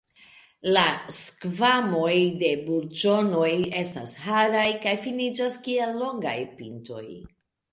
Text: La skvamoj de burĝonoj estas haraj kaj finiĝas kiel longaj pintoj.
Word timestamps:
La 0.75 0.83
skvamoj 1.17 2.15
de 2.43 2.49
burĝonoj 2.69 3.51
estas 3.83 4.17
haraj 4.23 4.67
kaj 4.87 4.95
finiĝas 5.05 5.63
kiel 5.69 5.97
longaj 6.01 6.37
pintoj. 6.63 7.07